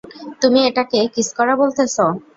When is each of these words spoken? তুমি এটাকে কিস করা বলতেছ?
তুমি 0.41 0.59
এটাকে 0.69 0.99
কিস 1.13 1.29
করা 1.37 1.53
বলতেছ? 1.61 1.95